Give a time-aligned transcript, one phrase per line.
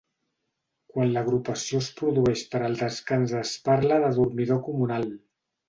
[0.93, 5.11] Quan l'agrupació es produeix per al descans es parla de dormidor comunal.